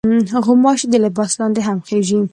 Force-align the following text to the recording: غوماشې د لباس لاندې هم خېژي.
غوماشې 0.45 0.85
د 0.89 0.95
لباس 1.05 1.31
لاندې 1.39 1.61
هم 1.67 1.77
خېژي. 1.87 2.19